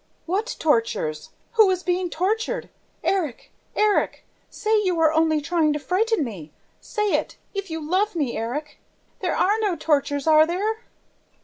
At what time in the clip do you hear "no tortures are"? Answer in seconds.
9.59-10.47